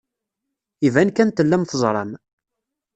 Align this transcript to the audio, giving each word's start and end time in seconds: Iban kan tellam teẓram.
Iban 0.87 1.09
kan 1.11 1.29
tellam 1.31 1.63
teẓram. 1.65 2.11